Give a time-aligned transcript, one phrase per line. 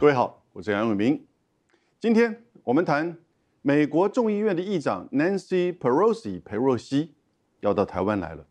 [0.00, 1.26] 各位好，我是杨永明。
[1.98, 3.18] 今天我们谈
[3.62, 7.14] 美国众议院的议长 Nancy Pelosi 裴若曦
[7.62, 8.46] 要到台湾来了，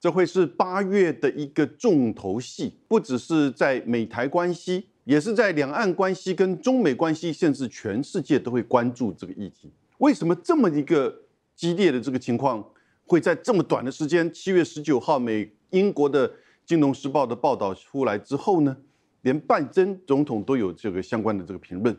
[0.00, 9.70] 这会是八月的一个重头戏，不只是在美台关系，也是在两岸关系跟中美关系，甚至全世界都会关注这个议题。
[9.98, 11.22] 为什么这么一个
[11.54, 12.72] 激烈的这个情况
[13.06, 16.28] 会在这么短的时间，七月十九号美英国的
[16.66, 18.78] 《金融时报》的报道出来之后呢？
[19.22, 21.96] 连拜登总统都有这个相关的这个评论，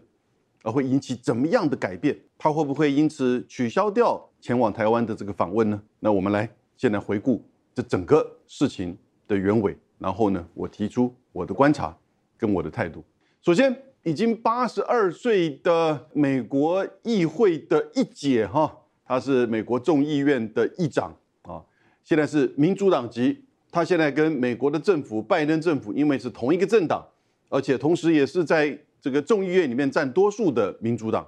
[0.64, 2.18] 而会引起怎么样的改变？
[2.38, 5.82] 他会不会因此取消掉前往台湾的这个访问呢？
[6.00, 7.44] 那我们来先来回顾
[7.74, 11.96] 这整个事情的原委，然后呢，我提出我的观察
[12.38, 13.04] 跟我的态度。
[13.42, 21.62] 首先，已经八十二岁的美国议会的一姐哈，她是美国众议院的议长啊，
[22.04, 23.44] 现在是民主党籍。
[23.72, 27.08] 他现在跟美国的政府，拜登政府，因为是同一个政党，
[27.50, 31.28] 而且同时也是在这个众议院里面占多数的民主党，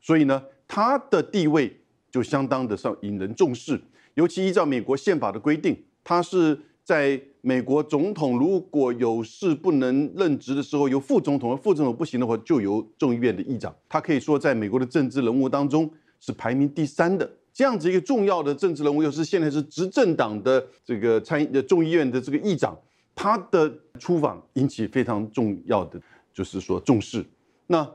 [0.00, 1.74] 所以呢，他的地位
[2.10, 3.80] 就相当的上引人重视。
[4.14, 13.74] 尤其依照美国宪法的规定，他是在美国总统如果有事不能任职的时候，由副总统；副总统不行的话，就由众议院的议长。
[13.88, 17.30] 他可以说，在美国的政治人物当中是排名第三的。
[17.52, 22.76] 这样子一个重要的政治人物，又是现在是执政党的这个参众议院的这个议长，
[23.22, 26.00] 他的出访引起非常重要的，
[26.32, 27.22] 就是说重视。
[27.66, 27.86] 那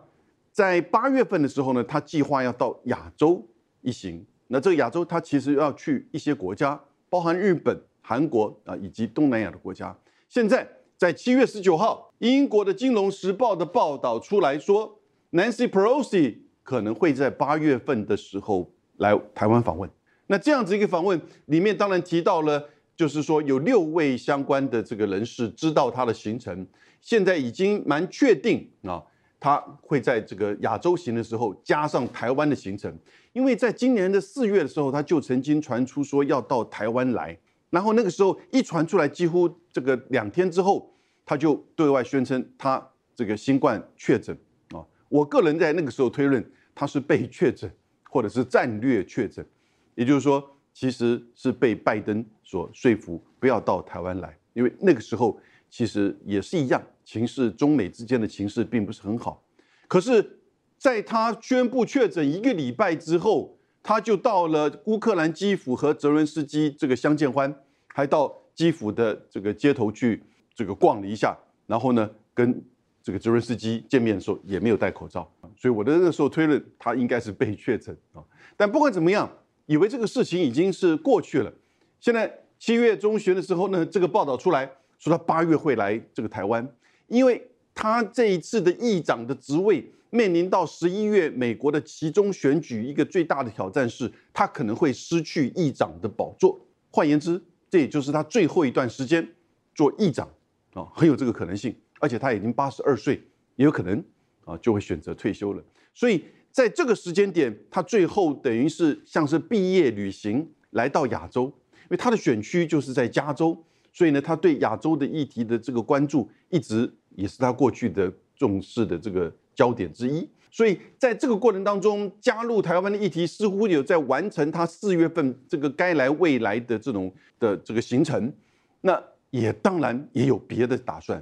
[0.52, 3.44] 在八月份的时候呢，他计划要到亚洲
[3.81, 4.23] 一行。
[4.50, 9.98] 那这个亚洲，他其实要去一些国家，包含日本、韩国啊，以及东南亚的国家。
[10.30, 15.00] 现在在七月十九号，英国的《金融时报》的报道出来说
[15.31, 18.72] ，Nancy Pelosi 可能会在八月份的时候。
[18.98, 19.90] 来台湾访问，
[20.28, 26.65] 那这样子一个访问里面，当然提到了，就是说有六位相关的这个人士知道他的行程，
[27.01, 29.03] 现在已经蛮确定啊，
[29.39, 32.97] 他会在这个亚洲行的时候加上台湾的行程，
[33.34, 37.38] 因为在今年的四月的时候，他就曾经传出说要到台湾来，
[37.69, 40.94] 然后那个时候一传出来，几乎这个两天之后，
[41.25, 42.85] 他就对外宣称他
[43.16, 44.38] 这个新冠确诊
[44.72, 47.72] 啊，我个人在那个时候推论他是被确诊。
[48.07, 49.45] 或者是战略确诊，
[49.94, 50.41] 也就是说，
[50.75, 59.41] 其实是被拜登所说服，不要到台湾来，因为那个时候其实也是一样，情势中美之间的情势并不是很好。
[59.88, 60.38] 可是，
[60.78, 67.56] 在他宣布确诊一个礼拜之后，他就到了乌克兰基辅和泽伦斯基这个相见欢，
[67.88, 70.22] 还到基辅的这个街头去
[70.53, 71.34] 这个逛了一下，
[71.66, 72.62] 然后呢，跟。
[73.06, 78.24] 这个泽伦斯基见面的时候也没有戴口罩，所以我的那时候推论他应该是被确诊啊。
[78.58, 79.31] 但不管怎么样，
[79.66, 81.53] 以为这个事情已经是过去了。
[82.00, 86.68] 现在七月中旬的时候呢，这个报道出来说他八月会来这个台湾，
[87.08, 96.59] 因为他这一次的议长的职位面临到十一月美国的其中选举，一个最大的挑战是他可能会失去议长的宝座。
[96.92, 99.28] 换言之，这也就是他最后一段时间
[99.74, 100.30] 做议长
[100.74, 101.76] 啊，很有这个可能性。
[102.02, 103.22] 而且他已经八十二岁，
[103.56, 104.03] 也有可能
[104.44, 105.64] 啊就会选择退休了。
[105.94, 106.24] 所以
[106.55, 113.61] 在这个时间点，他最后等于是像是毕业旅行来到亚洲，因为他的选区就是在加州，
[113.91, 120.25] 所以呢，他对亚洲的议题的这个关注一直也是他过去的重视的这个焦点之一。
[120.49, 128.31] 所以在这个过程当中，加入台湾的议题似乎有在完成他四月份这个该来未来的这种的这个行程，
[128.79, 131.22] 那也当然也有别的打算。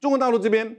[0.00, 0.74] 中国大陆这边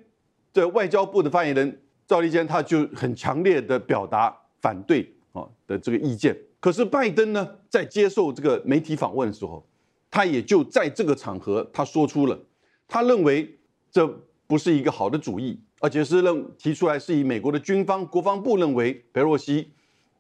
[0.54, 6.38] 的外交部的发言人赵立坚，他就很强烈的表达反对啊的这个意见。
[6.60, 9.66] 可是拜登呢，在接受这个媒体访问的时候，
[10.10, 12.40] 他也就在这个场合，他说出了
[12.88, 13.58] 他认为
[13.90, 14.06] 这
[14.46, 19.72] 不是一个好的主意，而且是认提出来是以美国的军方国防部认为佩洛西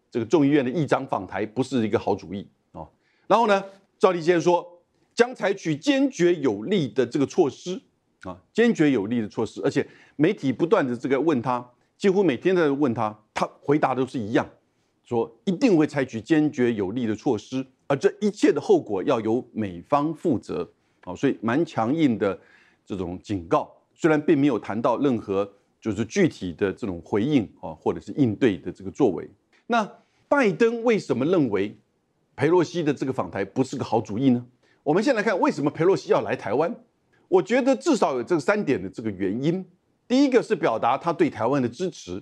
[0.10, 2.88] 这个众议院的议长访台不是一个好主意啊。
[3.28, 3.64] 然后呢，
[4.00, 4.82] 赵立坚说
[5.14, 7.82] 将采取坚决有力的这个措施。
[8.24, 14.48] 啊，坚决有力的措施，而且媒体不断的这个问他，几乎每天在问他，他回答都是一样，
[15.04, 20.70] 说一定会采取坚决有力的措施，而这一切的后果要由美方负责。
[21.04, 22.40] 啊，所以蛮强硬的
[22.86, 29.28] 这种警告，虽然并没有谈到任何就是具体的这种回应啊，或者是应对的这个作为。
[29.66, 29.92] 那
[30.30, 31.76] 拜登为什么认为
[32.36, 34.46] 佩洛西的这个访台不是个好主意呢？
[34.84, 36.72] 我们先来看为什么佩洛西要来台湾。
[37.32, 39.66] 我觉得至少有这三点的这个原因。
[40.06, 42.22] 第一个是表达他对台湾的支持，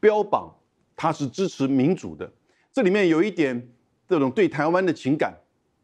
[0.00, 0.50] 标榜
[0.96, 2.32] 他是支持民主的。
[2.72, 3.68] 这里面有一点
[4.08, 5.34] 这种对台湾的情感，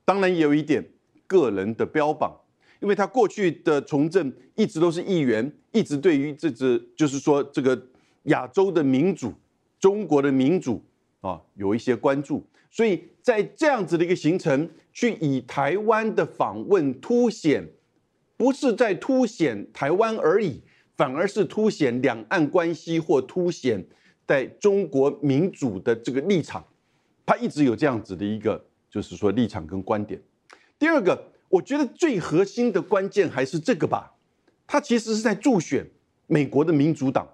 [0.06, 0.82] 当然也有一点
[1.26, 2.34] 个人的标榜。
[2.80, 7.78] 因为他过去的从政一直都是议员，一直对于这只就是说这个
[8.24, 9.34] 亚洲的民主、
[9.78, 10.82] 中国的民主
[11.20, 17.68] 啊有一些关注，所以在这样子的一个行程，去以台湾的访问凸显，
[18.42, 20.60] 不是在凸显台湾而已，
[20.96, 23.86] 反而是凸显两岸关系或凸显
[24.26, 26.66] 在中国民主的这个立场，
[27.24, 28.60] 他一直有这样子的一个
[28.90, 30.20] 就是说立场跟观点。
[30.76, 31.30] 第二个。
[31.48, 34.10] 我觉得最核心的关键还是这个吧，
[34.66, 35.86] 他其实是在助选
[36.26, 37.28] 美国的民主党，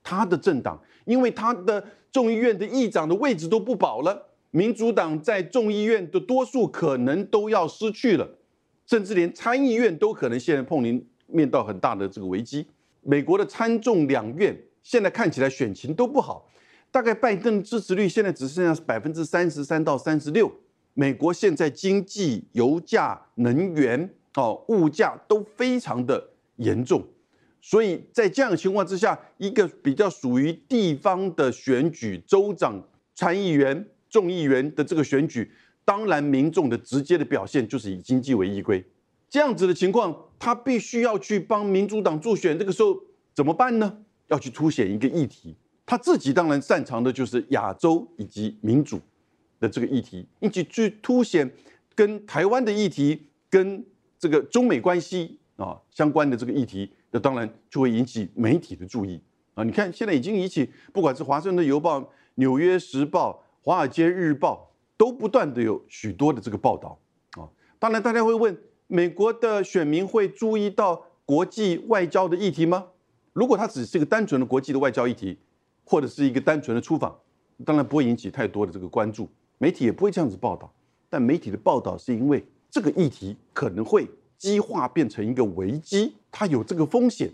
[0.00, 8.38] 他的政党，因为他的众议院的议长的位置都不保了，民主党在众议院的多数可能都要失去了，
[8.86, 12.66] 甚至连参议院都可能现在碰临面到很大的这个危机。
[13.02, 16.48] 美国的参众两院现在看起来选情都不好，
[16.90, 20.50] 大概拜登支持率现在只剩下百分之三十三到三十六。
[20.94, 27.04] 美国现在经济、油价、能源、哦物价都非常的严重，
[27.60, 32.80] 所以在这样的情况之下，一个比较属于地方的选举，州长、
[33.14, 35.50] 参议员、众议员的这个选举，
[35.84, 38.84] 当然民众的直接的表现就是以经济为依归。
[39.28, 42.98] 这样子的情况，他必须要去帮民主党助选，这个时候
[43.34, 43.98] 怎么办呢？
[44.28, 49.00] 要去凸显一个议题，他自己当然擅长的就是亚洲以及民主。
[49.60, 51.50] 的这个议题，以及去凸显
[51.94, 53.82] 跟台湾的议题、跟
[54.18, 59.18] 这个中美关系啊相关的这个议题，那当然就会引起媒体的注意
[59.54, 59.64] 啊。
[59.64, 61.98] 你看，现在已经引起，不管是《华盛顿邮报》、
[62.34, 63.30] 《纽约时报》、
[63.64, 64.73] 《华尔街日报》，
[65.04, 66.98] 都不断的有许多的这个报道
[67.32, 67.44] 啊。
[67.78, 72.86] 当然，大家会问，美国的选民会注意到国际外交的议题吗？
[73.34, 75.38] 如果它只是一个单纯的国际的外交议题，
[75.84, 77.14] 或者是一个单纯的出访，
[77.66, 79.28] 当然不会引起太多的这个关注。
[79.58, 80.72] 媒体也不会这样子报道，
[81.10, 84.08] 但媒体的报道是因为这个议题可能会
[84.38, 87.30] 激化变成一个危机，它有这个风险。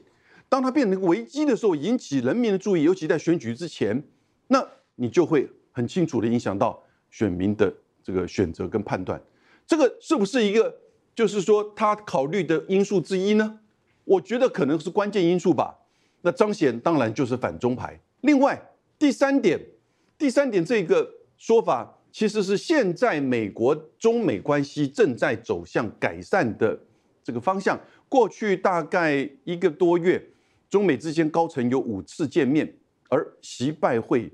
[0.48, 4.02] 当它变成危机的时候，引起人民的注意，尤其在选举之前，
[4.48, 4.66] 那
[4.96, 7.72] 你就会很清楚的影响到选民的
[8.02, 9.20] 这个选择跟判断。
[9.66, 10.74] 这个是不是一个
[11.14, 13.60] 就是说他考虑的因素之一呢？
[14.04, 15.78] 我觉得可能是关键因素吧。
[16.22, 18.00] 那彰显当然就是反中牌。
[18.22, 19.60] 另外第三点，
[20.18, 21.96] 第三点这个说法。
[22.12, 26.76] 其实是现在美国中美关系正在走向改善的
[27.22, 27.78] 这个方向。
[28.08, 30.20] 过去大概一个多月，
[30.68, 32.74] 中美之间高层有五次见面，
[33.08, 34.28] 而习拜会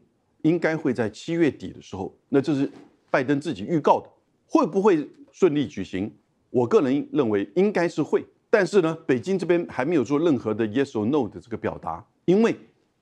[0.46, 2.70] 应该会在七月底的时候，那这是
[3.10, 4.08] 拜登自己预告的，
[4.46, 6.08] 会不会顺利举行？
[6.50, 12.54] 我个人认为应该是会，但是呢，北京这边还没有做任何的 yes or no 的这个表达，因为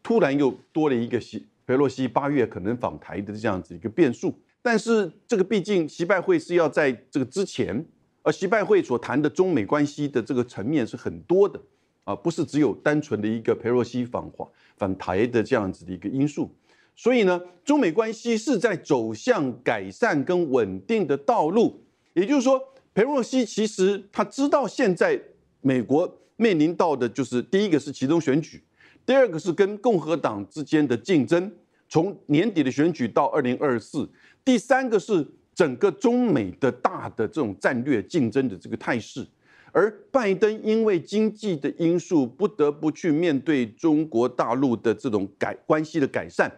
[0.03, 4.35] 突然又多了一个西佩洛西八月可能访台的这样子一个变数。
[4.63, 7.85] 但是这个毕竟习拜会是要在这个之前，
[8.23, 11.61] 而习拜会所谈的中美关系的这个层面是很多的
[12.05, 14.49] 啊，不是只有单纯的一个佩洛西访华
[14.79, 16.51] 访台的这样子的一个因素。
[16.97, 21.83] 所以呢，中美关系是在走向改善跟稳定的道路。
[22.13, 22.61] 也就是说，
[22.95, 25.21] 佩洛西其实他知道现在
[25.61, 28.63] 美国面临到的就是第一个是其中选举，
[29.05, 31.51] 第二个是跟共和党之间的竞争，
[31.89, 34.09] 从年底的选举到二零二四。
[34.45, 39.27] 第三个是整个中美的大的这种战略竞争的这个态势，
[39.73, 46.53] 而拜登因为经济的因素不得不去面对中国大陆的这种改关系的改善，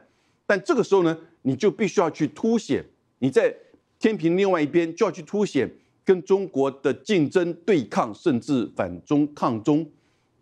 [0.46, 2.84] 但这个时候呢，你就必须要去凸显
[3.18, 3.54] 你在
[3.98, 5.68] 天平另外一边就要去凸显
[6.04, 9.84] 跟中国的竞争对抗，甚至反中抗中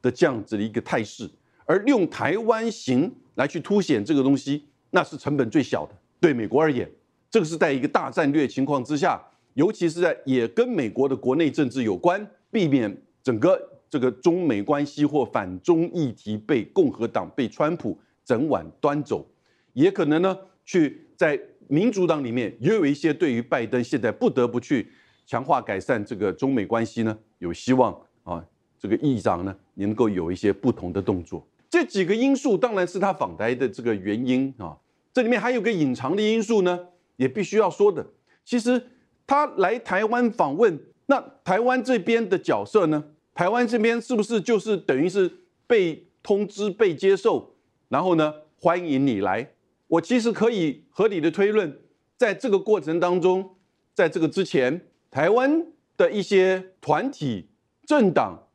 [0.03, 1.29] 的这样子的一个态势，
[1.65, 6.91] 而利用台湾行来去凸显这个东西，那是成本最小的，对美国而言。
[7.31, 9.21] 这个是在一个大战略情况之下，
[9.55, 13.59] 尤其是在也跟美国的国内政治有关，避免整个
[13.89, 19.27] 这个中美关系或反中议题被共和党、被川普整晚端走，
[19.75, 21.39] 也可能呢去在
[21.69, 24.91] 民主党里面也有一些对于拜登现在不得不去
[25.27, 28.45] 强化改善这个中美关系呢有希望啊，
[28.79, 31.47] 这个议长呢能够有一些不同的动作。
[31.69, 34.75] 这几个因素当然是他访台的这个原因啊，
[35.13, 36.89] 这里面还有个隐藏的因素呢。
[37.17, 38.05] 也必须要说的，
[38.45, 38.89] 其实
[39.25, 40.77] 他来台湾访问，
[41.07, 43.05] 那台湾这边的角色呢？
[43.33, 45.31] 台湾这边是不是就是等于是
[45.65, 47.55] 被通知、被接受，
[47.89, 49.49] 然后呢欢迎你来？
[49.95, 51.79] 我其实可以合理的推论，
[52.17, 53.57] 在这个过程当中，
[53.93, 55.65] 在这个之前，台湾
[55.97, 57.49] 的一些团体、
[57.87, 58.49] 政党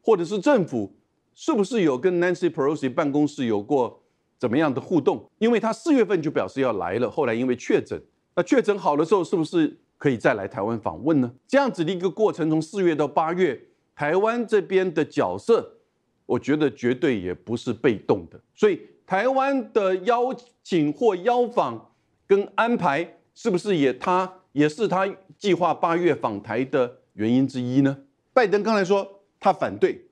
[0.00, 0.96] 或者是政府，
[1.34, 4.02] 是不是有跟 Nancy Pelosi 办公室有过？
[4.38, 5.30] 怎么样的互动？
[5.38, 8.00] 因为他四月份就表示要来了，后来因为确诊，
[8.34, 11.30] 那确诊好的时候，是不是可以再来台湾访问呢？
[11.46, 13.58] 这样子的一个过程，从四月到八月，
[13.94, 15.78] 台湾这边的角色，
[16.24, 18.38] 我觉得绝对也不是被动的。
[18.54, 21.92] 所以，台湾的邀请或邀访
[22.26, 25.06] 跟安排，是不是也他也是他
[25.38, 27.96] 计划八月访台的原因之一呢？
[28.32, 30.08] 拜登刚才说他反对，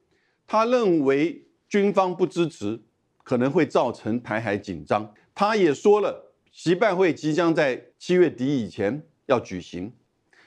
[0.47, 2.81] 他认为军方不支持
[3.25, 5.13] 可能会造成台海紧张。
[5.35, 9.93] 他也说了，习拜会即将在七月底以前要举行。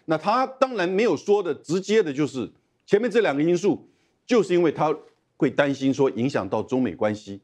[0.05, 2.49] 那他当然没有说的直接的，就是
[2.85, 3.89] 前面这两个因素，
[4.25, 4.95] 就是因为他
[5.35, 7.41] 会担心说影响到中美关系，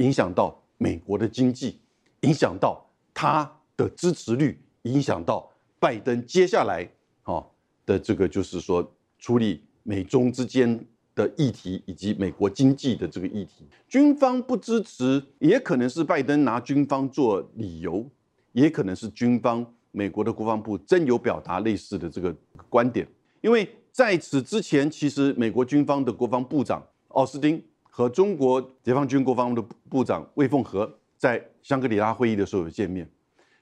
[0.00, 1.78] 影响到美国的经济，
[2.22, 6.88] 影响到他的支持率，影响到拜登接下来
[7.22, 7.44] 啊
[7.86, 13.66] 的这个就是说处理美中之间的议题以及美国经济的这个议题。
[13.88, 18.08] 军方不支持，也可能是拜登拿军方做理由，
[18.52, 19.74] 也可能是军方。
[19.92, 22.32] 美国的国防部真有表达类似的这个
[22.68, 23.04] 观点，
[23.40, 27.60] 因为在此之前，其实美国军方的国防部长奥斯汀
[28.00, 33.06] 和中国解放军国防部的部长魏凤和在香格里拉会议的时候有见面。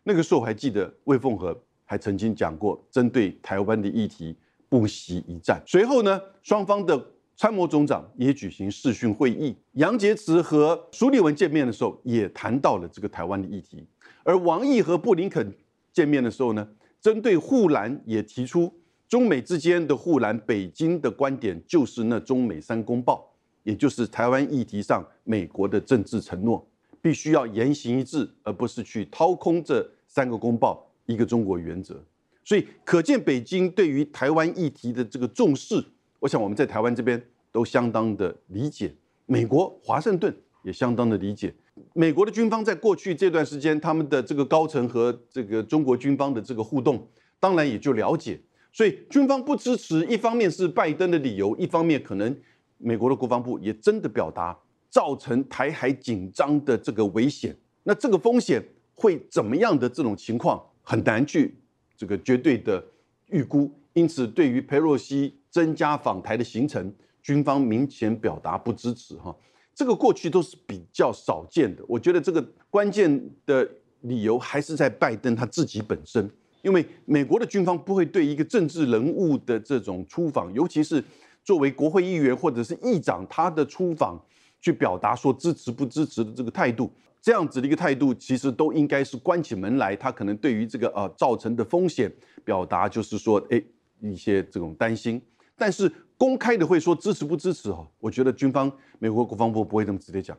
[0.04, 4.36] 那个时候我还记得魏凤和还曾经讲过针对台湾的议题
[4.68, 5.60] 不惜一战。
[5.66, 7.04] 随后呢，双方的
[7.34, 13.84] 参谋总长也举行视讯会议，杨洁篪和苏利文见面的时候也谈到了这个台湾的议题，
[14.22, 15.52] 而王毅和布林肯。
[15.92, 16.64] 见面的时候呢，
[17.00, 18.72] 针对护栏也提出
[19.08, 23.28] 中美之间的护栏，北京的观点就是那中美三公报，
[23.68, 26.66] 也就是台湾议题上美国的政治承诺，
[27.02, 32.02] 必须要言行一致，而不是去掏空这三个公报一个中国原则。
[32.46, 35.84] 所以可见北京对于台湾议题的这个重视，
[36.18, 37.22] 我想我们在台湾这边
[37.52, 38.90] 都相当的理解，
[39.26, 41.54] 美国华盛顿也相当的理解。
[41.92, 47.06] 美国的军方在过去这段时间，他们的这个高层和这个中国军方的这个互动，
[47.38, 48.40] 当然也就了解。
[48.72, 52.34] 所以军方不支持，一方面是拜登的理由，一方面可能
[52.78, 54.56] 美国的国防部也真的表达
[54.88, 57.56] 造成台海紧张的这个危险。
[57.82, 58.62] 那这个风险
[58.94, 61.54] 会怎么样的这种情况，很难去
[61.96, 62.84] 这个绝对的
[63.26, 63.70] 预估。
[63.94, 69.34] 因此，对于佩洛西增加访台的行程，军方明显表达不支持哈。
[69.74, 73.68] 这个过去都是比较少见的，我觉得这个关键的
[74.02, 76.28] 理由还是在拜登他自己本身，
[76.62, 81.02] 因为美国的军方不会对一个政治人物的这种出访，尤其是
[81.48, 84.22] 作为国会议员或者是议长，他的出访
[84.60, 92.12] 去表达说支持不支持的这个态度，这样子的一个态度，其实都应该是关起门来，他可能对于这个呃造成的风险
[92.44, 93.62] 表达，就是说，哎，
[94.02, 95.18] 一些这种担心。
[95.56, 97.88] 但是公开的会说支持不支持哈？
[97.98, 100.36] 我觉得军方美国国防部不会这么直接讲，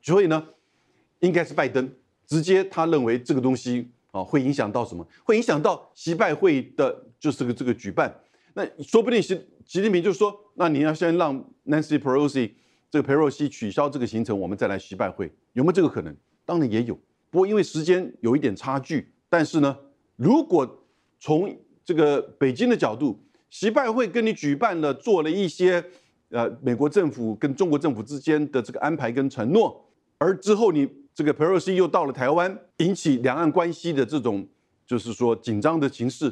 [0.00, 0.46] 所以呢，
[1.18, 1.92] 应该是拜登
[2.24, 5.04] 直接他认为这个东西啊会影响到什么？
[5.24, 8.14] 会影响到习拜会的，就是个这个举办。
[8.54, 9.34] 那说不定是
[9.72, 12.50] 习近平就说，那你要先让 Nancy Pelosi
[12.90, 16.14] 这个佩洛西取消这个行程，我们再来习拜会，有没有这个可能？
[16.44, 16.94] 当然也有，
[17.30, 19.14] 不过因为时间有一点差距。
[19.30, 19.74] 但是呢，
[20.16, 20.84] 如果
[21.18, 25.82] 从这个北京的角度，习拜会跟你举办了，做了一些，
[26.28, 34.46] 呃，美国政府跟中国政府之间的这个安排跟承诺，而之后你这个佩洛西又到了台湾，引起两岸关系的这种
[34.86, 36.30] 就是说紧张的形势，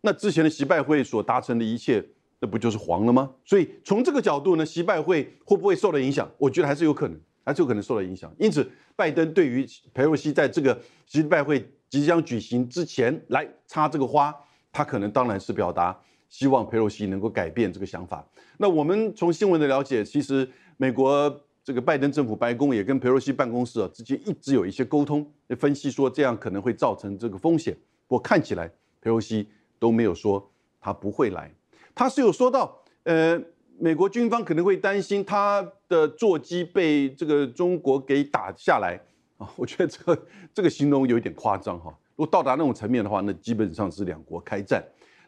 [0.00, 2.02] 那之前的习拜会所达成的一切，
[2.40, 3.30] 那不就是黄了吗？
[3.44, 6.30] 所以从这个角度呢，习拜会会不会受到影响？
[6.38, 8.32] 我觉得还是有可能，还是有可能受到影响。
[8.38, 14.34] 因此，拜登对于佩洛西在这个习拜会即将举行之前来插这个花，
[14.70, 15.98] 他可能当然是表达。
[16.28, 18.22] 希望佩洛西能够改变这个想法。
[18.58, 25.26] 那我们从新闻的了解，其实美国这个拜登政府白宫也跟佩洛西办公室啊之间一直有一些沟通，
[25.58, 27.74] 分析说这样可能会造成这个风险。
[28.06, 31.50] 不过看起来佩洛西都没有说他不会来，
[31.98, 33.36] 他是有说到，呃，
[33.76, 38.96] 美国军方可能会担心他的座机被这个中国给打下来
[39.36, 39.50] 啊。
[39.56, 40.22] 我觉得这个
[40.54, 41.90] 这个形容有一点夸张哈。
[42.14, 44.80] 如果到达那种层面的话，那基本上是两国开战。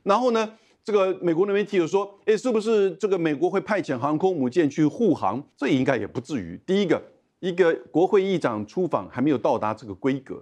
[0.04, 0.48] 然后呢？
[0.82, 5.40] 这个美国的媒体有说，哎，是不是这个美国会派遣航空母舰去护航？
[5.54, 6.58] 这应该也不至于。
[6.64, 7.00] 第一个，
[7.40, 10.36] 一个国会议长出访还没有到达这个规格；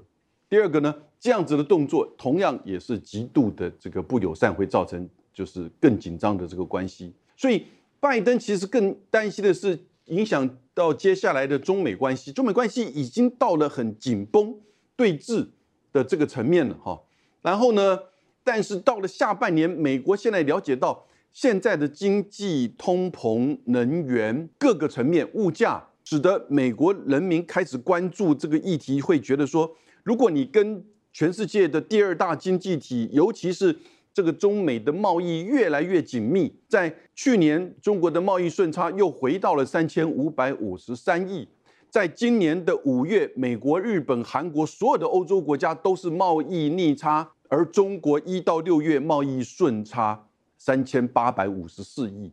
[0.48, 5.06] 第二个呢，这样子的动作同样也是极度的这个不友善，会造成
[5.38, 7.12] 就是更紧张的这个关系。
[7.36, 7.62] 所以，
[8.00, 12.32] 拜登其实更担心的是影响到接下来的中美关系。
[12.32, 14.56] 中美关系已经到了很紧绷
[14.96, 15.46] 对峙
[15.92, 17.00] 的这个层面了，哈。
[17.42, 18.00] 然后呢？
[18.42, 33.76] 但是到了下半年，美国现在了解到现在的经济、通膨、能源各个层面物价，使得美国人民开始关注这个议题，会觉得说，如果你跟全世界的第二大经济体，尤其是
[34.12, 41.48] 这个中美的贸易越来越紧密，在去年中国的贸易顺差又回到了三千五百五十三亿，
[41.88, 52.32] 在今年的五月，美国、日本、韩国所有的欧洲国家都是贸易逆差，而中国一到六月贸易顺差三千八百五十四亿，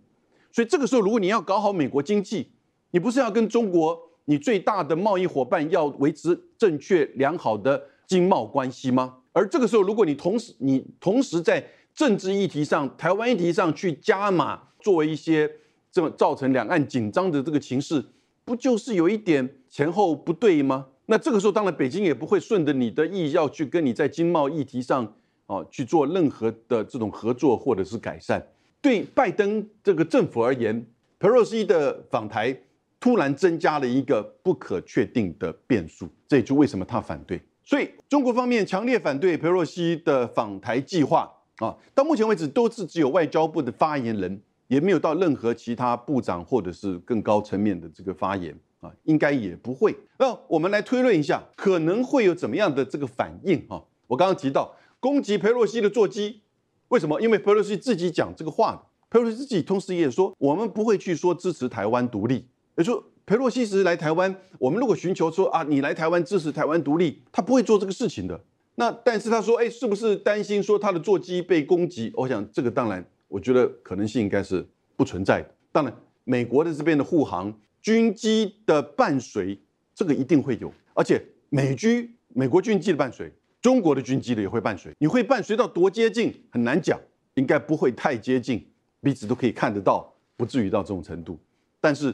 [0.51, 2.49] 所以这个时候，如果你要搞好美国经济，
[2.91, 9.17] 你不是要跟中国你最大的贸易伙伴要维持正确良好的经贸关系吗？
[9.35, 11.61] 而这个时候，如果你同时你同时在
[11.93, 15.51] 政治议题上、台湾议题上去加码，作为一些
[15.91, 18.01] 这么造成两岸紧张的这个情势，
[18.45, 20.87] 不就是有一点前后不对吗？
[21.07, 25.13] 那这个时候，当然北京也不会顺着你的意要去跟你在经贸议题上
[25.47, 28.41] 哦去做任何的这种合作或者是改善。
[28.81, 30.85] 对拜登这个政府而言，
[31.19, 32.57] 佩洛西的访台
[33.01, 37.41] 突然增加了一个不可确定的变数，这也就为什么他反对。
[37.65, 49.95] 所以中国方面强烈反对佩洛西的访台计划啊，到目前为止都是只有外交部的发言人，也没有到任何其他部长或者是更高层面的这个发言啊，应该也不会。
[50.19, 53.81] 那我们来推论一下，可能会有怎么样的这个反应啊？
[54.05, 56.41] 我刚刚提到攻击佩洛西的座机，
[56.89, 57.19] 为什么？
[57.19, 62.45] 因为佩洛西自己讲这个话，佩洛西自己同时也说，我们不会去说支持台湾独立，
[62.77, 63.03] 也就。
[63.25, 68.39] 佩洛西是来台湾，我们如果寻求说啊，你来台湾支持台湾独立，他不会做这个事情的。
[68.75, 72.11] 那但是他说，哎，是不是担心说他的座机被攻击？
[72.15, 74.63] 我想这个当然，我觉得可能性应该是
[74.95, 75.49] 不存在的。
[75.71, 75.91] 当然，
[76.23, 77.51] 美国的这边的护航
[77.81, 79.59] 军机的伴随，
[79.95, 84.91] 这个一定会有，而且美军美国军机的伴随，中国的军机的也会伴随。
[84.99, 86.99] 你会伴随到多接近，很难讲，
[87.33, 88.63] 应该不会太接近，
[89.01, 91.39] 彼此都可以看得到，不至于到这种程度。
[91.81, 92.13] 但是。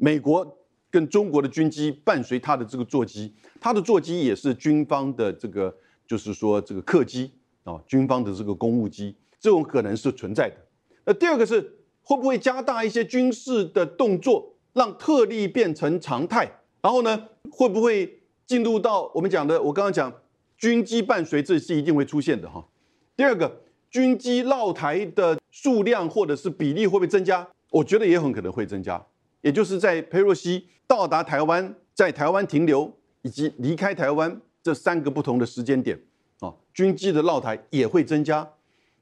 [0.00, 0.58] 美国
[0.90, 5.72] 跟中国的军机伴随它的这个座机，它的座机也是军方的这个，
[6.06, 7.30] 就是说这个客机
[7.64, 10.56] 啊，军方的这个公务机，这种可能是存在的。
[11.04, 11.60] 那第二个是
[12.02, 16.50] 会不会加大一些军事的动作，让特例变成常态？
[16.80, 20.10] 然后呢，会不会进入到我们讲的，我刚刚讲
[20.56, 22.66] 军机伴随，这是一定会出现的哈。
[23.14, 23.60] 第二个，
[23.90, 27.46] 军机绕台的数量或者是比例会不会增加？
[27.68, 29.06] 我觉得也很可能会增加。
[29.42, 35.98] 也就是在佩洛西到达台湾，在台湾停留以及离开台湾这三个不同的时间点，
[36.40, 38.46] 啊，军机的绕台也会增加。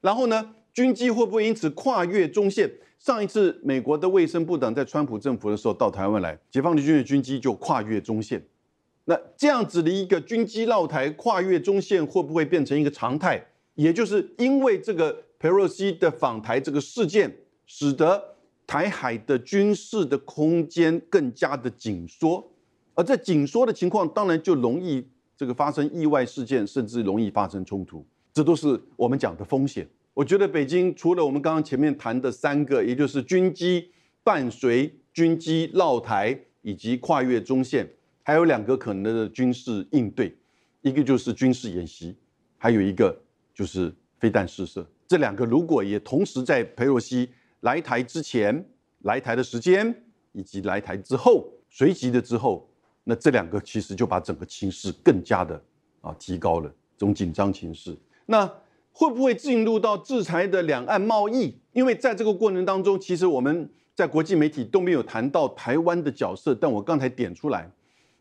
[0.01, 2.70] 然后呢，军机会不会因此跨越中线？
[2.98, 8.44] 上一次美国的卫生部长在川普政府的时候到台湾来，解放军的军机就跨越中线。
[9.05, 13.44] 那这样子的一个军机绕台跨越中线，会不会变成一个常态？
[13.74, 18.37] 也就是因为这个佩洛西的访台这个事件，使得。
[18.68, 22.46] 台海的军事的空间更加的紧缩，
[22.92, 28.04] 而在紧缩的情况，当然就容易这个发生意外事件，甚至容易发生冲突，
[28.35, 29.88] 这都是我们讲的风险。
[30.12, 33.90] 我觉得北京除了我们刚刚前面谈的三个，也就是军机
[34.22, 37.88] 伴随军机绕台以及跨越中线，
[38.22, 40.37] 还有两个可能的军事应对，
[40.83, 42.14] 一个就是军事演习，
[42.59, 43.18] 还有一个
[43.54, 44.87] 就是飞弹试射。
[45.07, 47.31] 这两个如果也同时在佩洛西。
[47.60, 48.64] 来台之前、
[49.00, 49.94] 来台的时间，
[50.32, 52.68] 以及来台之后随即的之后，
[53.04, 55.60] 那这两个其实就把整个情势更加的
[56.00, 57.96] 啊提高了这种紧张情势。
[58.26, 58.46] 那
[58.92, 61.58] 会不会进入到制裁的两岸贸易？
[61.72, 66.54] 因为在这个过程当中，其实我们在国际媒体都没有谈到台湾的角色。
[66.54, 67.70] 但我刚才点出来，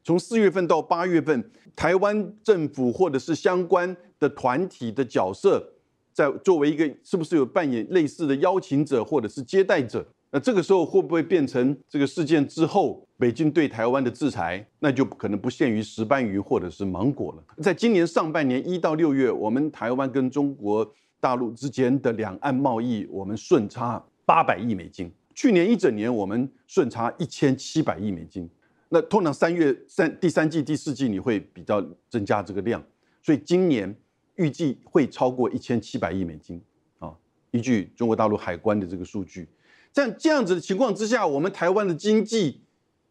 [0.04, 5.74] 从四月份到八月份，台湾政府或者是相关的团体的角色。
[6.18, 10.04] 在作为一个是不是有扮演类似的邀请者或者是接待者？
[10.32, 14.68] 那这个时候会不会变成这个事件之后北京对台湾的制裁？
[14.80, 17.44] 那就可能不限于石斑鱼或者是芒果了。
[17.62, 25.12] 在今年上半年一到六月，我们台湾跟中国大陆之间的两岸贸易，我们顺差八百亿美金。
[25.36, 28.50] 去年一整年我们顺差一千七百亿美金。
[28.90, 32.84] 那通常三月三第三季第四季你会比较增加这个量，
[33.22, 33.96] 所以今年。
[34.38, 36.62] 预计会超过一千七百亿美金
[37.00, 37.14] 啊！
[37.52, 39.48] 依据中国大陆海关的这个数据，
[39.92, 42.62] 在这样子的情况之下，我们台湾的经济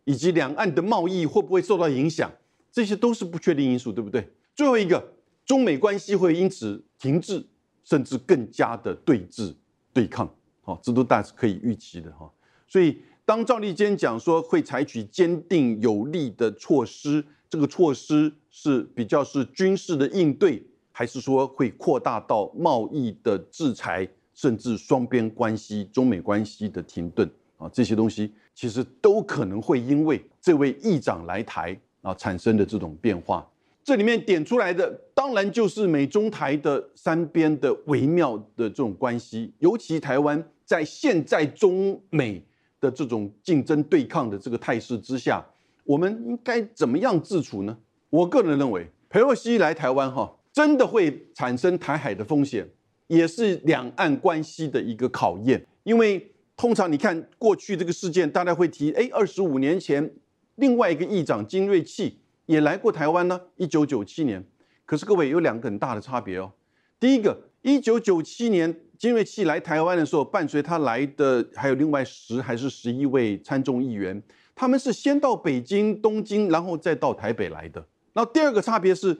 [0.04, 2.32] 以及两岸的贸易会不会受到影响？
[2.72, 4.28] 这些都是不确定因素，对不对？
[4.54, 7.44] 最后一个，中美关系会因此停滞，
[7.84, 9.54] 甚至更加的对峙
[9.92, 12.30] 对抗，好，这都大是可以预期的哈。
[12.68, 20.62] 所以，当赵立坚讲说会采取坚定有力的措施，这个措施是比较是军事的应对。
[20.98, 33.46] 还是说会扩大到贸易的制裁，甚至双边关系、中美关系的停顿啊，这些东西其实都可能会因为这位议长来台啊产生的这种变化。
[33.84, 42.42] 这里面点出来的，当然就是美中台的三边的微妙的这种关系，尤其台湾在现在中美
[42.80, 45.44] 的这种竞争对抗的这个态势之下，
[45.84, 47.76] 我们应该怎么样自处呢？
[48.08, 52.66] 我个人认为，佩洛西来台湾哈，真的会产生台海的风险，
[53.08, 55.62] 也是两岸关系的一个考验。
[55.82, 60.10] 因为通常你看过去这个事件，大家会提，哎，二十五年前
[60.54, 64.42] 另外一个议长金瑞气也来过台湾呢，一九九七年。
[64.86, 66.50] 可是各位有两个很大的差别哦。
[66.98, 74.22] 第一个，一九九七年金瑞气来台湾的时候，伴随他来的还有另外十还是十一位参众议员，
[74.54, 77.86] 他们是先到北京、东京，然后再到台北来的。
[78.14, 79.14] 那第二个差别是，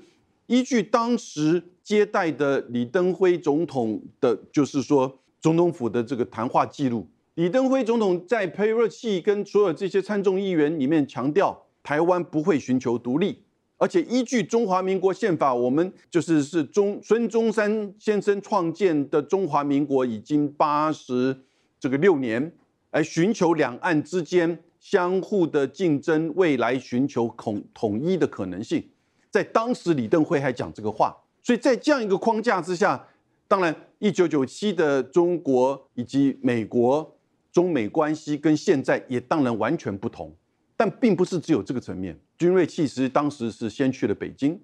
[0.46, 13.42] 依据当时接待的李登辉总统的，就是说总统府的这个谈话记录，李登辉总统在佩洛西跟所有这些参众议员里面强调，台湾不会寻求独立，
[13.76, 21.36] 而且依据中华民国宪法，我们就是是中孙中山先生创建的中华民国已经八十
[21.78, 22.52] 这个六年，
[22.90, 24.62] 来寻求两岸之间。
[24.78, 28.88] 相互的竞争，未来寻求统统一的可能性，
[29.36, 33.06] 在当时李登辉还讲这个话，所以在这样一个框架之下，
[33.46, 37.14] 当然一九九七的中国以及美国
[37.52, 40.34] 中美关系跟现在也当然完全不同，
[40.74, 42.18] 但并不是只有这个层面。
[42.38, 44.58] 君瑞其实当时是先去了北京，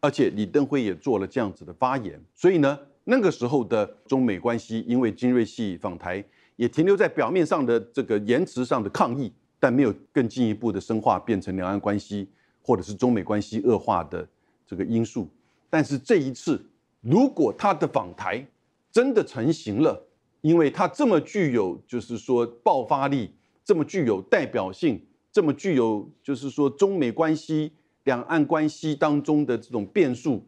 [0.00, 6.24] 而且李登辉也做了这样子的发言，所以呢，那个时候的中美关系因为金瑞系访台，
[6.56, 9.30] 也停留在表面上的这个言辞上的抗议。
[9.60, 12.28] 但没有更进一步的深化，变成两岸关系
[12.64, 14.26] 或者是中美关系恶化的
[14.66, 15.28] 这个因素。
[15.68, 16.64] 但是这一次，
[17.02, 18.44] 如果他的访台
[18.90, 20.02] 真的成型了，
[20.40, 23.30] 因为他这么具有就是说爆发力，
[23.64, 27.72] 这么具有代表性，这么具有就是说中美关系、
[28.04, 30.42] 两岸关系当中的这种变数，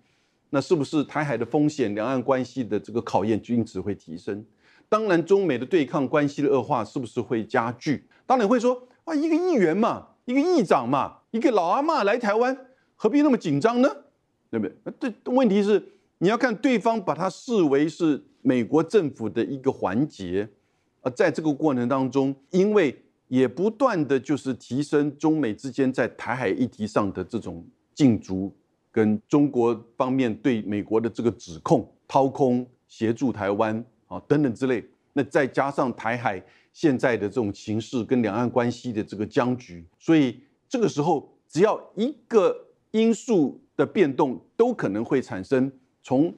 [0.51, 4.45] 那是不是台海的风险、两岸关系的这个考验就因此会提升？
[4.89, 8.07] 当然，中美的对抗关系的恶化是不是会加剧？
[8.25, 8.83] 当然会说。
[9.07, 12.57] 啊，一个议员嘛，一个议长嘛，一个老阿妈来台湾，
[12.97, 13.89] 何必那么紧张呢？
[14.51, 14.93] 对不对？
[15.01, 15.83] 这问题是
[16.19, 20.49] 你要看对方把它视为是美国政府的一个环节，
[21.01, 22.97] 而在这个过程当中，因为
[23.29, 28.53] 也不断的就是提升中美之间在台海议题上的这种竞逐，
[28.91, 36.43] 跟中国方面对美国的这个指控、掏空、协助台湾啊等等之类，那再加上台海。
[36.77, 42.55] 现在的这种形势跟两岸关系的这个僵局，所以这个时候只要一个
[42.91, 46.35] 因素的变动，都可能会产生从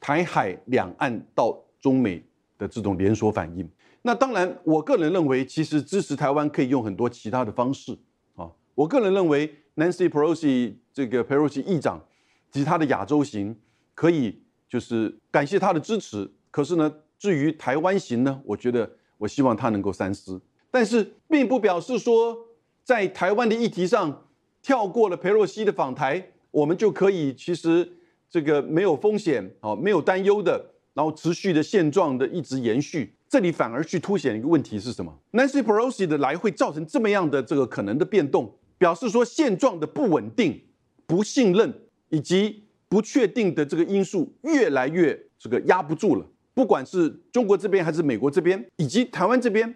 [0.00, 2.24] 台海两岸到中美
[2.56, 3.68] 的这种连锁反应。
[4.00, 7.94] 那当然，我个人认为，其实支持台湾可以用很多其他的方式
[8.36, 8.50] 啊。
[8.74, 12.02] 我个人认为，Nancy Pelosi 这个 Pelosi 议长
[12.50, 13.54] 及他的亚洲行
[13.94, 16.32] 可以就是感谢他的支持。
[16.50, 18.90] 可是呢，至于台湾行呢，我觉得。
[19.24, 20.38] 我希望他能够三思，
[20.70, 22.36] 但是并不表示说
[22.82, 24.26] 在台湾的议题上
[24.62, 27.90] 跳过了佩洛西的访台，我们就可以其实
[28.28, 33.14] 这个没有风险啊，没有担忧的，然后持续的现状的一直延续。
[33.26, 40.62] 这里反而去凸显一个问题是什么？Nancy Pelosi 的来会造成这么样的这个可能的变动，表示说现状的不稳定、
[41.06, 41.72] 不信任
[42.10, 46.26] 以及不确定的这个因素越来越这个压不住了。
[46.54, 49.74] 不管是中国这边还是美国这边，以及台湾这边，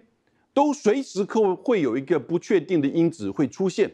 [0.54, 3.92] 都随时可会有一个不确定的因子会出现，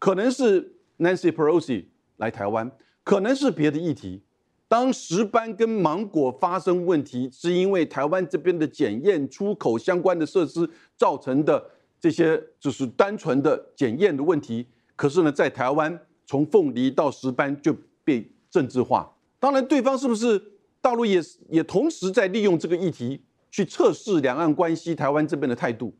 [0.00, 1.84] 可能是 Nancy Pelosi
[2.16, 2.70] 来台湾，
[3.04, 4.22] 可能是别的议题。
[4.66, 11.70] 当石斑跟芒果发生问题，是因为台湾这边的检验出口相关的设施造成的
[12.00, 14.66] 这些，就是单纯的检验的问题。
[14.96, 19.14] 可是呢，在台湾从凤梨到石斑就被政治化。
[19.38, 20.42] 当然，对方是不是？
[20.84, 21.18] 大陆也
[21.48, 23.18] 也同时在利用这个议题
[23.50, 25.94] 去测试两岸关系，台湾这边的态度，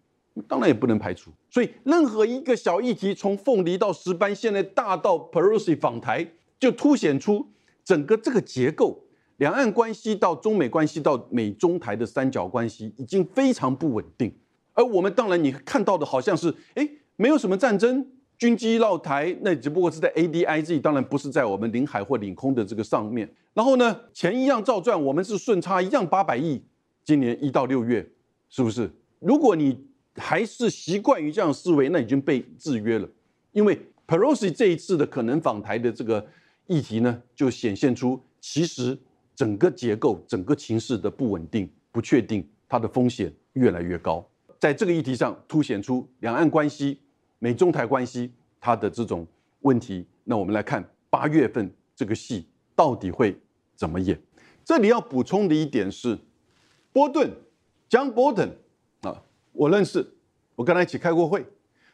[0.47, 1.31] 当然也不能排除。
[1.49, 7.49] 所以，任何一个小议题，从凤梨到石斑，现在大到 Pelosi 访台，就凸显出
[7.83, 9.03] 整个这个结构，
[9.39, 14.37] 两岸关系到中美关系到美中台的三角关系已经非常不稳定。
[14.75, 18.07] 而我们当然你看到的好像是，哎，没有什么战争。
[18.45, 23.27] 军机绕台，那只不过是在 ADIZ，当然不是在我们领海或领空的这个上面。
[23.55, 26.63] 然后呢，钱一样照赚，我们是顺差一样八百亿。
[27.03, 28.07] 今年一到六月，
[28.51, 28.91] 是不是？
[29.19, 33.09] 如果你还是习惯于这样思维，那已经被制约了。
[33.53, 36.23] 因为 Pelosi 这一次的可能访台的这个
[36.67, 38.99] 议题呢，就显现出其实
[39.35, 44.23] 整个结构、整个情势的不稳定、不确定，它的风险越来越高。
[44.61, 46.99] 在这个议题上，凸显出两岸关系。
[47.45, 49.27] 美中台关系它的这种
[49.61, 53.39] 问题，那我们来看八月份这个戏到底会
[53.77, 54.19] 怎么演。
[54.65, 56.19] 这里要补充的一点是，
[56.91, 57.31] 波顿
[57.91, 58.49] ，John Bolton
[59.03, 60.07] 啊，我认识，
[60.55, 61.45] 我跟他一起开过会，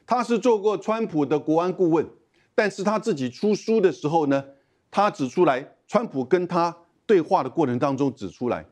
[0.06, 2.06] 他是做过川普的国安顾问，
[2.54, 4.44] 但是他自己出书的时候呢，
[4.88, 8.64] 他指出来，川普跟他对话的过程当中指出来，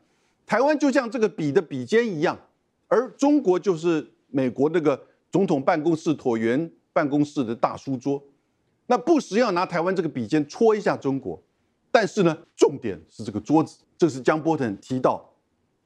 [0.45, 2.39] 台湾就像这个笔的笔尖一样，
[2.87, 8.23] 而中国就是美国那个总统办公室椭圆办公室的大书桌，
[8.87, 11.41] 那不时要拿台湾这个笔尖戳一下中国。
[11.91, 15.27] 但是呢，重点是这个桌子，这是江波腾提到，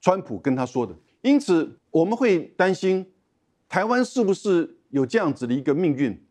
[0.02, 0.94] 川普跟他说的。
[1.22, 3.10] 因此，我们会担心
[3.70, 6.22] 台湾是不是有这样子的一个命运，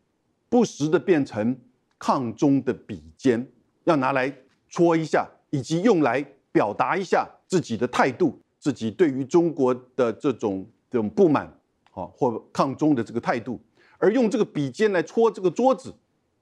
[0.47, 1.59] 不时的变成
[1.97, 3.47] 抗中的笔尖，
[3.85, 4.31] 要拿来
[4.69, 11.51] 戳一下，以及用来表达一下自己的态度，自己对于中国的这种这种不满，
[11.93, 13.59] 啊，或抗中的这个态度，
[13.97, 15.93] 而用这个笔尖来戳这个桌子，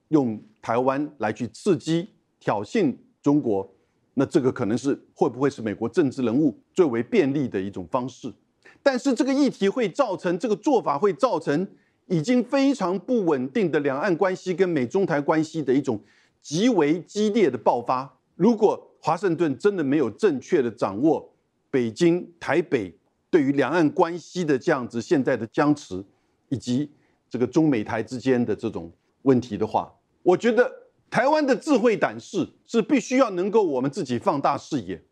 [0.10, 2.10] 用台湾来去刺激、
[2.40, 2.96] 挑衅。
[3.24, 3.72] 中国，
[4.16, 8.34] 那这个可能是会不会是美国政治人物最为便利的一种方式？
[8.82, 11.68] 但是这个议题会造成这个做法会造成
[12.08, 16.02] 已经非常不稳定的两岸关系跟美中台关系的一种
[16.42, 18.12] 极为激烈的爆发。
[18.36, 21.32] 如果华盛顿真的没有正确的掌握
[21.70, 22.92] 北京、台北
[23.32, 26.06] 对于两岸关系的这样子现在的僵持，
[26.50, 26.92] 以及
[27.28, 28.92] 这个中美台之间的这种
[29.24, 29.92] 问题的话，
[30.22, 30.72] 我觉得。
[31.12, 35.04] 台湾的智慧胆识是必须要能够我们自己放大视野，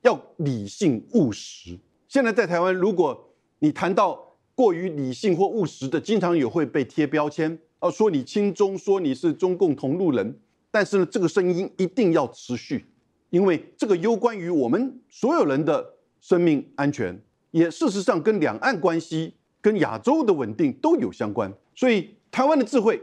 [0.00, 1.78] 要理性务实。
[2.08, 10.40] 现在在台湾，如果你谈到过于理性或务实的，经常也会被贴标签，哦，说你亲中，说你是中共同路人。
[10.70, 12.86] 但是呢，这个声音一定要持续，
[13.28, 15.86] 因为这个攸关于我们所有人的
[16.22, 21.50] 生命安全，也事实上跟两岸关系、跟亚洲的稳定都有相关。
[21.74, 23.00] 所以，台湾的智慧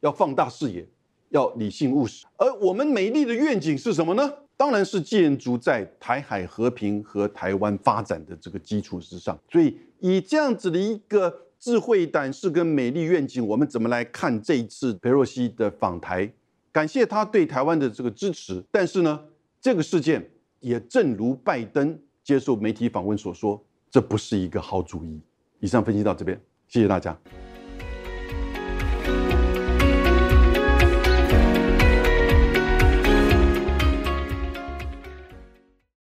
[0.00, 0.88] 要放大视野。
[1.30, 4.32] 要理性务实，而我们美丽的愿景是什么呢？
[4.56, 9.38] 当然是建筑在台海和平和台湾发展的这个基础之上。
[9.52, 16.32] 所以，以这样子的一个智慧胆识跟美丽愿景，我们怎么来看这一次佩洛西的访台？
[16.72, 18.64] 感谢他对台湾的这个支持。
[18.70, 19.22] 但是呢，
[19.60, 20.30] 这个事件
[20.60, 25.20] 也正如拜登接受媒体访问所说，这不是一个好主意。
[25.60, 27.18] 以上分析到这边，谢谢大家。